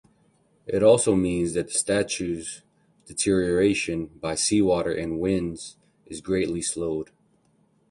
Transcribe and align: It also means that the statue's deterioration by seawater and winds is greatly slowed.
It 0.65 0.81
also 0.81 1.15
means 1.15 1.53
that 1.53 1.67
the 1.67 1.73
statue's 1.75 2.63
deterioration 3.05 4.07
by 4.07 4.33
seawater 4.33 4.91
and 4.91 5.19
winds 5.19 5.77
is 6.07 6.21
greatly 6.21 6.63
slowed. 6.63 7.11